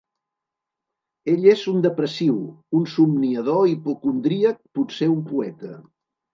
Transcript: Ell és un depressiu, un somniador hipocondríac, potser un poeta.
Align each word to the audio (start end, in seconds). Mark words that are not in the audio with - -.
Ell 1.33 1.45
és 1.51 1.61
un 1.73 1.83
depressiu, 1.87 2.41
un 2.81 2.89
somniador 2.95 3.63
hipocondríac, 3.75 4.61
potser 4.81 5.15
un 5.21 5.25
poeta. 5.33 5.81